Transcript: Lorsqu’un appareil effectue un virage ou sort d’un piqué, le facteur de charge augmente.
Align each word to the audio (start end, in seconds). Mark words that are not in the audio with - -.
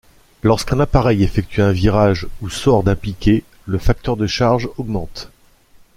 Lorsqu’un 0.41 0.79
appareil 0.79 1.21
effectue 1.23 1.61
un 1.61 1.71
virage 1.71 2.25
ou 2.41 2.49
sort 2.49 2.81
d’un 2.81 2.95
piqué, 2.95 3.43
le 3.67 3.77
facteur 3.77 4.17
de 4.17 4.25
charge 4.25 4.67
augmente. 4.77 5.29